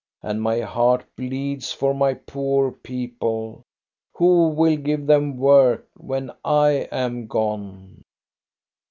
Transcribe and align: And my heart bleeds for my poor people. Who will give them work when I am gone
And 0.23 0.41
my 0.41 0.61
heart 0.61 1.05
bleeds 1.15 1.71
for 1.73 1.93
my 1.93 2.15
poor 2.15 2.71
people. 2.71 3.61
Who 4.15 4.47
will 4.49 4.75
give 4.77 5.05
them 5.05 5.37
work 5.37 5.87
when 5.95 6.31
I 6.43 6.89
am 6.91 7.27
gone 7.27 8.03